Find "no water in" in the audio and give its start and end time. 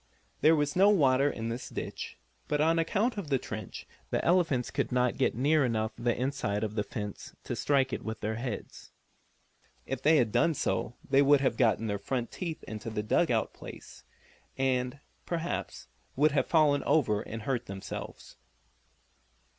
0.75-1.49